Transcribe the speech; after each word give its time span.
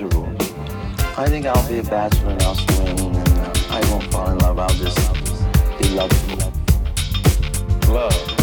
miserable. 0.00 0.34
I 1.16 1.26
think 1.28 1.46
I'll 1.46 1.68
be 1.68 1.78
a 1.78 1.82
bachelor 1.82 2.30
and 2.30 2.42
I'll 2.42 2.54
swing 2.54 2.98
and 2.98 3.28
I 3.70 3.80
won't 3.90 4.04
fall 4.04 4.30
in 4.30 4.38
love. 4.38 4.58
I'll 4.58 4.68
just 4.70 4.98
be 5.78 5.88
lovable. 5.90 6.52
Love. 7.92 8.39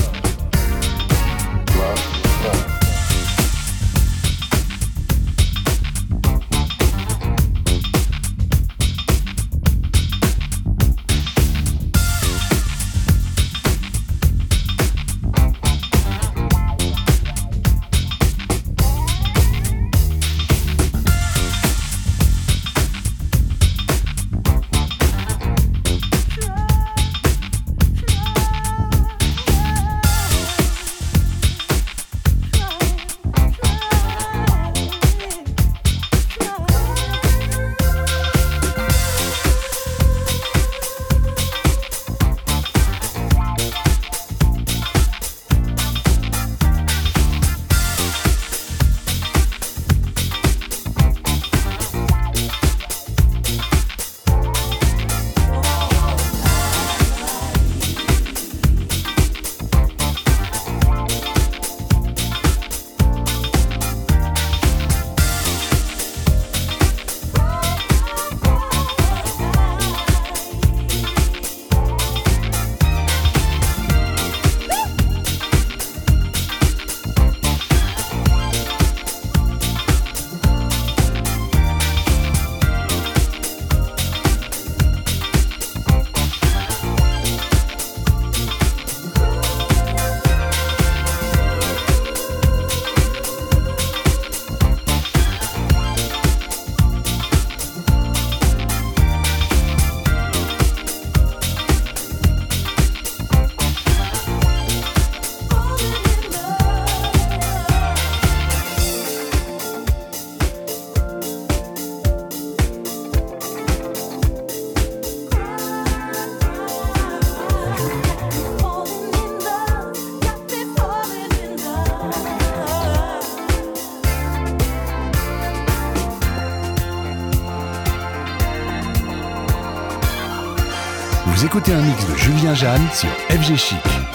Écoutez 131.67 131.73
un 131.73 131.81
mix 131.81 132.07
de 132.07 132.15
Julien 132.15 132.53
Jeanne 132.53 132.87
sur 132.93 133.09
FG 133.29 133.55
Chic. 133.57 134.06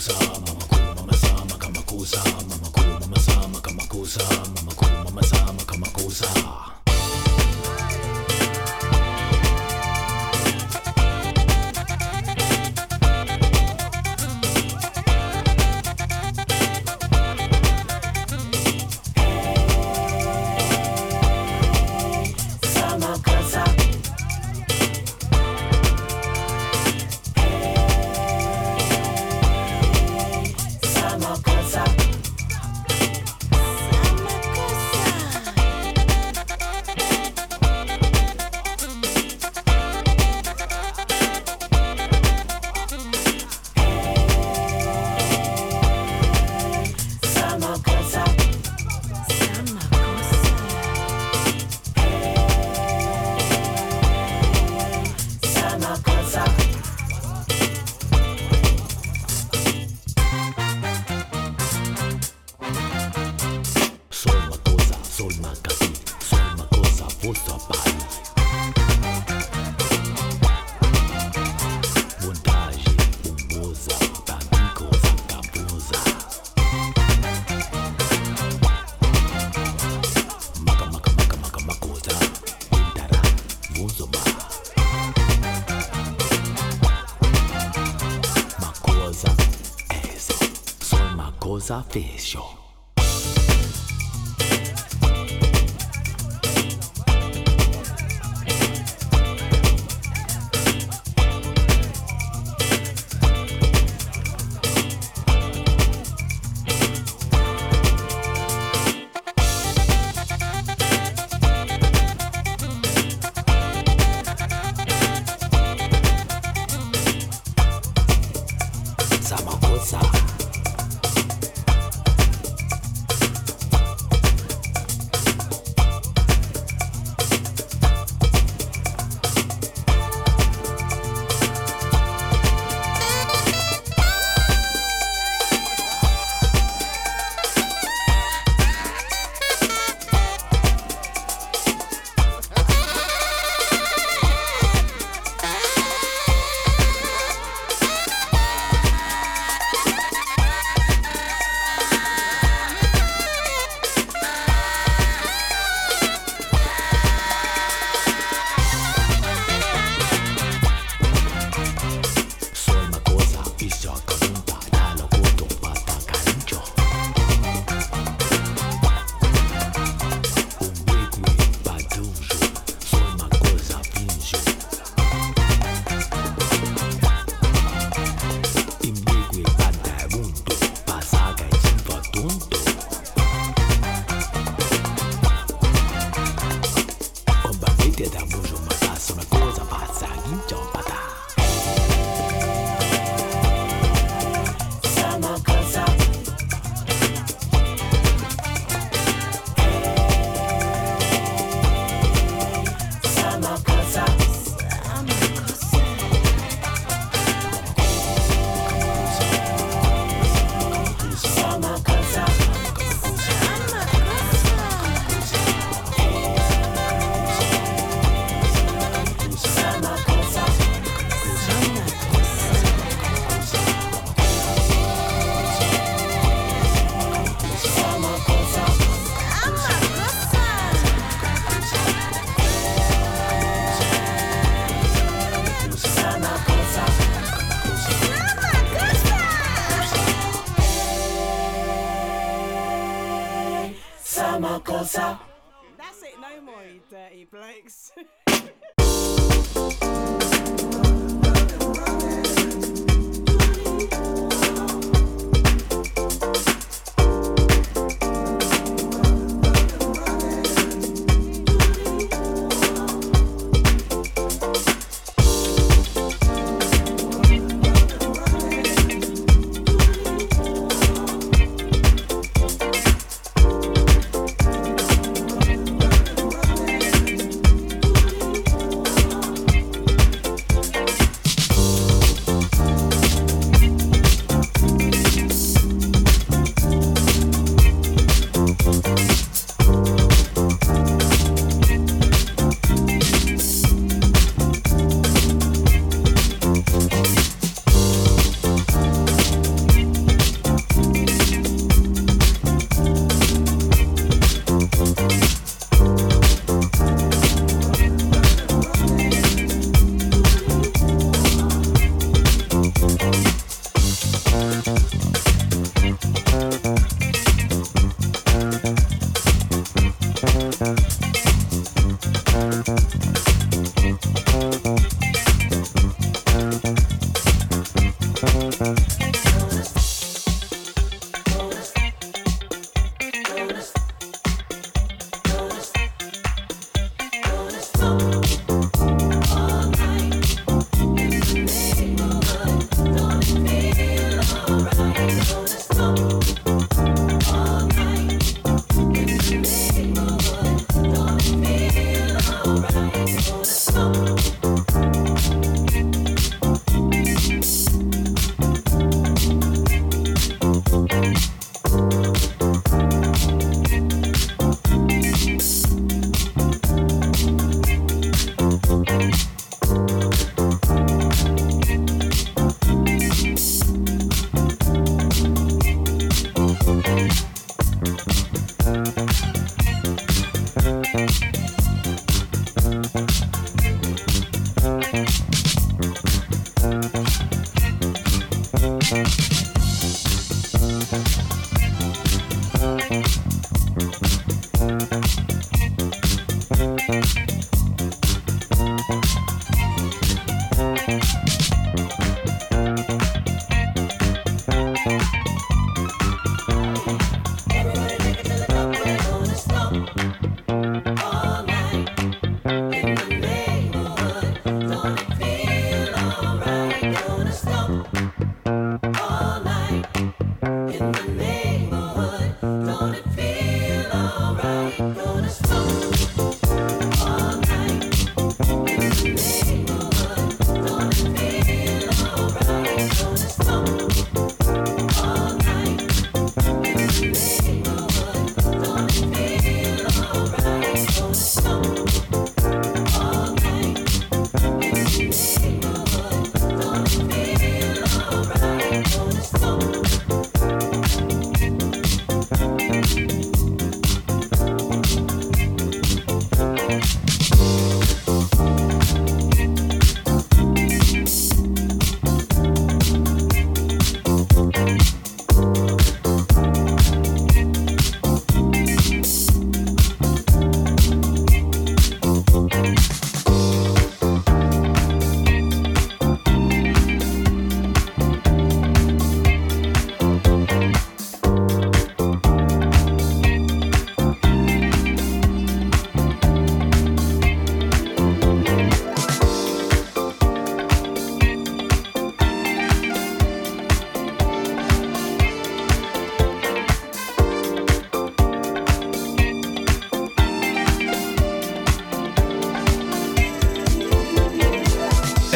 makusa 0.00 0.30
mama 0.46 0.64
kuma 0.68 0.94
mama 0.94 1.12
sama 1.12 1.56
kama 1.58 1.82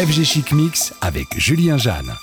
FG 0.05 0.23
Chic 0.23 0.53
Mix 0.53 0.93
avec 1.01 1.29
Julien 1.39 1.79
Jeanne. 1.79 2.15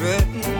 Where 0.00 0.59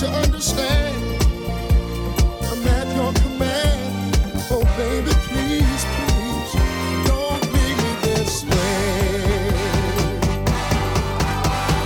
to 0.00 0.08
understand. 0.08 1.22
I'm 2.50 2.66
at 2.68 2.86
your 2.96 3.12
command. 3.12 4.16
Oh, 4.50 4.64
baby, 4.78 5.12
please, 5.28 5.84
please, 5.94 6.52
don't 7.04 7.42
leave 7.52 7.78
me 7.84 7.92
this 8.00 8.42
way. 8.46 9.52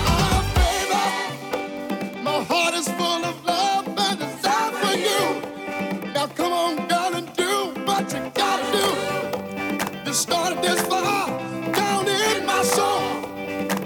Oh, 0.07 0.41
baby, 0.55 2.23
my 2.23 2.45
heart 2.45 2.75
is 2.75 2.87
full 2.91 3.25
of 3.25 3.45
love 3.45 3.89
and 3.89 4.19
desire 4.21 4.71
for 4.81 4.97
you. 4.97 6.13
Now, 6.13 6.29
come 6.29 6.53
on, 6.53 6.87
girl, 6.87 7.17
and 7.17 7.29
do 7.35 7.73
what 7.85 8.13
you 8.13 8.31
gotta 8.33 8.67
do. 8.79 10.07
You 10.07 10.15
started 10.15 10.63
this 10.63 10.81
fire 10.83 11.31
down 11.73 12.07
in 12.07 12.47
my 12.47 12.63
soul. 12.63 13.03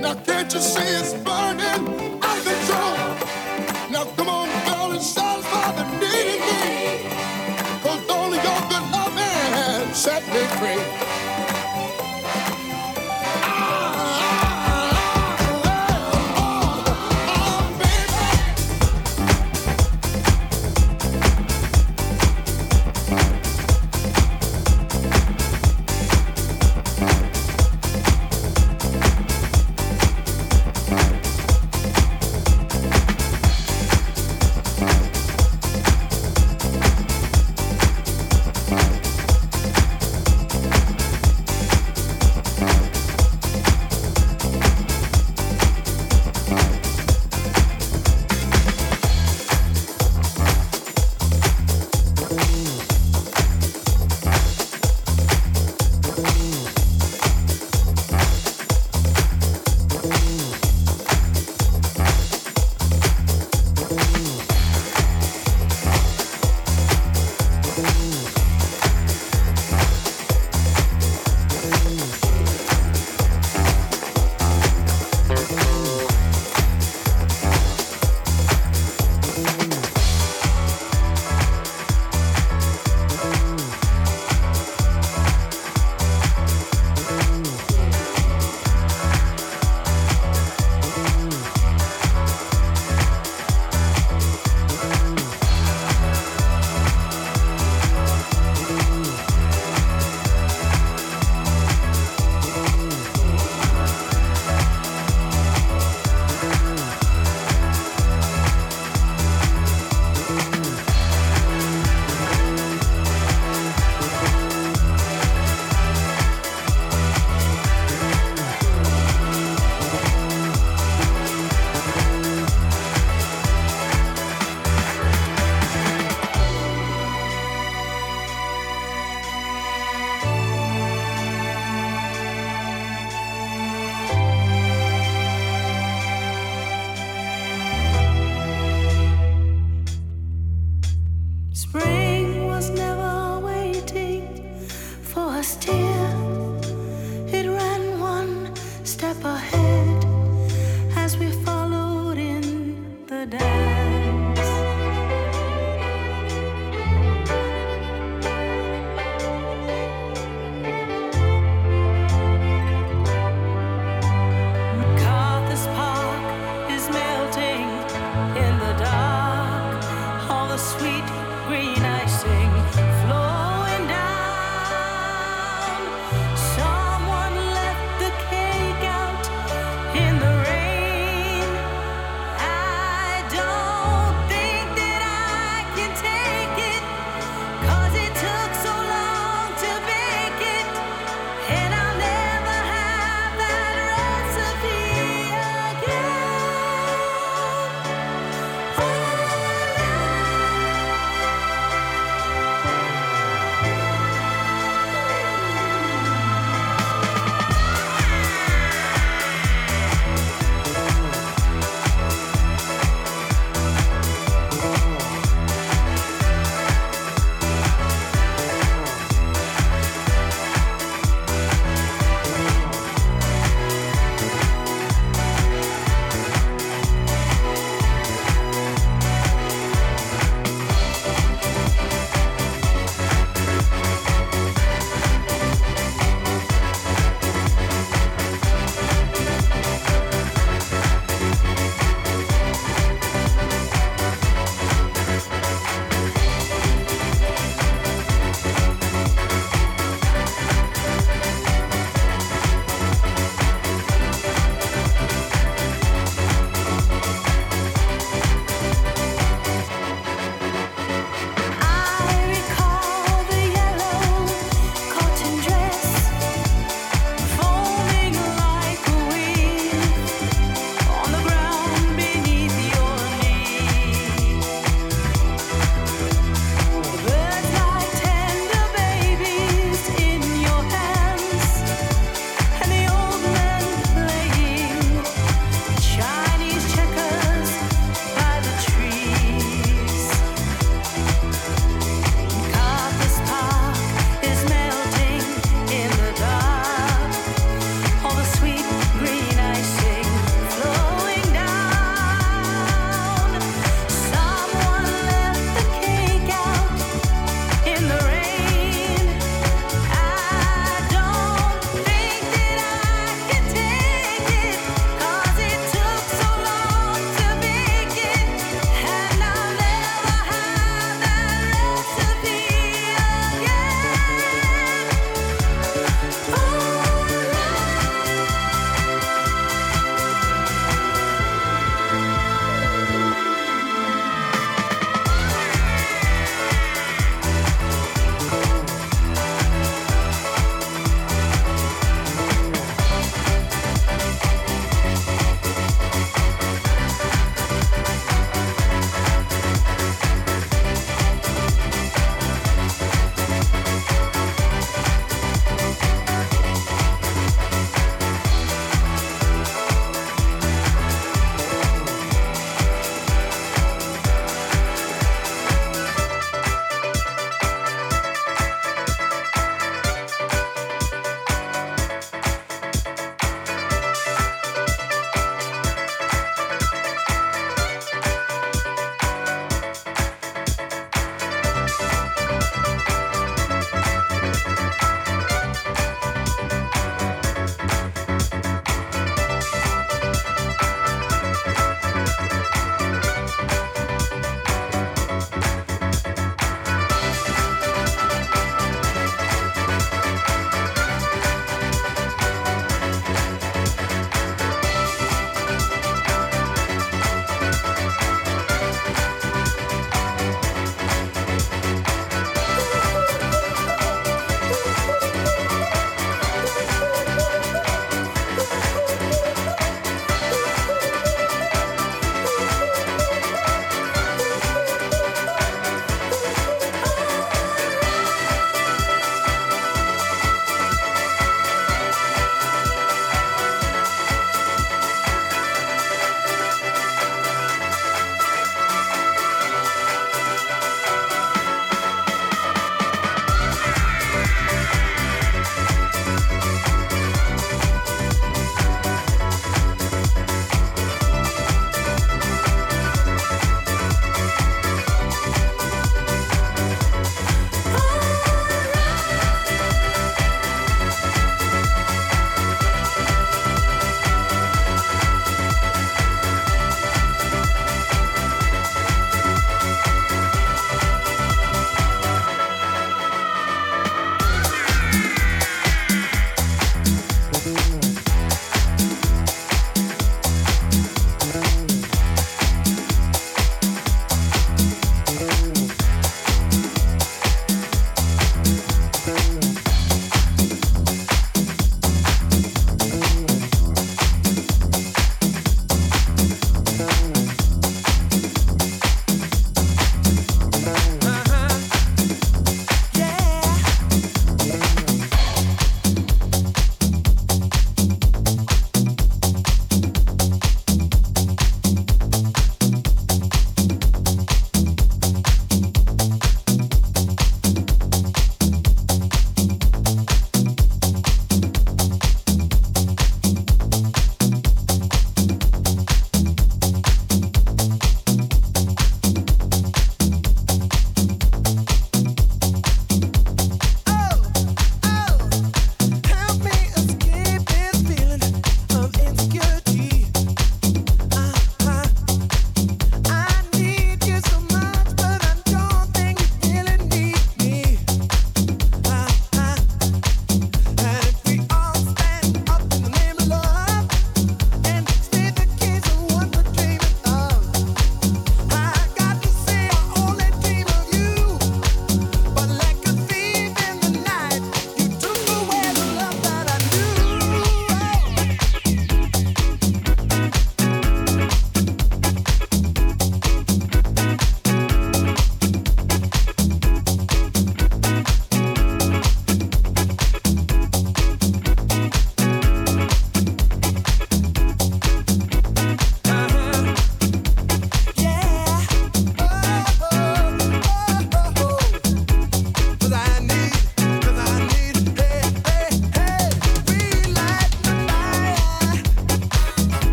Now, 0.00 0.14
can't 0.14 0.54
you 0.54 0.60
see 0.60 0.94
it's 1.00 1.12
burning? 1.24 2.01
set 10.02 10.26
me 10.34 10.42
free. 10.58 11.31